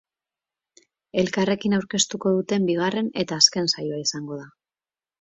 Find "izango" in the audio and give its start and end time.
4.09-4.43